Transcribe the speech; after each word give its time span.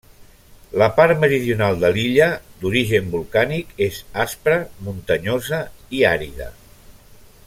La 0.81 0.85
part 0.99 1.19
meridional 1.23 1.77
de 1.83 1.91
l'illa, 1.97 2.29
d'origen 2.63 3.11
volcànic, 3.17 3.77
és 3.89 4.01
aspra, 4.25 4.57
muntanyosa 4.87 5.61
i 5.99 6.05
àrida. 6.15 6.53